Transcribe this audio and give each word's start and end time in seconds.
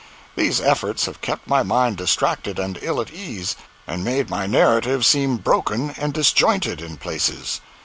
These 0.35 0.59
efforts 0.59 1.05
have 1.05 1.21
kept 1.21 1.47
my 1.47 1.61
mind 1.61 1.97
distracted 1.97 2.57
and 2.57 2.79
ill 2.81 2.99
at 2.99 3.11
ease, 3.13 3.55
and 3.85 4.03
made 4.03 4.31
my 4.31 4.47
narrative 4.47 5.05
seem 5.05 5.37
broken 5.37 5.91
and 5.91 6.11
disjointed, 6.11 6.81
in 6.81 6.97
places. 6.97 7.61